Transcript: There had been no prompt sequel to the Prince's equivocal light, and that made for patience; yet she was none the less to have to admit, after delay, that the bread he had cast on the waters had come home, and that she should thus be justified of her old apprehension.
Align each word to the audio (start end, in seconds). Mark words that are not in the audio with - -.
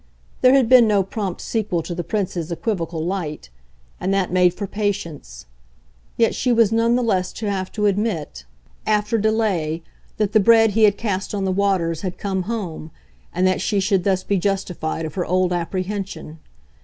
There 0.41 0.55
had 0.55 0.67
been 0.67 0.87
no 0.87 1.03
prompt 1.03 1.41
sequel 1.41 1.83
to 1.83 1.93
the 1.93 2.03
Prince's 2.03 2.51
equivocal 2.51 3.05
light, 3.05 3.51
and 3.99 4.11
that 4.11 4.31
made 4.33 4.51
for 4.55 4.65
patience; 4.65 5.45
yet 6.17 6.33
she 6.33 6.51
was 6.51 6.71
none 6.71 6.95
the 6.95 7.03
less 7.03 7.31
to 7.33 7.47
have 7.51 7.71
to 7.73 7.85
admit, 7.85 8.43
after 8.87 9.19
delay, 9.19 9.83
that 10.17 10.31
the 10.31 10.39
bread 10.39 10.71
he 10.71 10.85
had 10.85 10.97
cast 10.97 11.35
on 11.35 11.45
the 11.45 11.51
waters 11.51 12.01
had 12.01 12.17
come 12.17 12.45
home, 12.49 12.89
and 13.31 13.45
that 13.45 13.61
she 13.61 13.79
should 13.79 14.03
thus 14.03 14.23
be 14.23 14.37
justified 14.39 15.05
of 15.05 15.13
her 15.13 15.25
old 15.27 15.53
apprehension. 15.53 16.39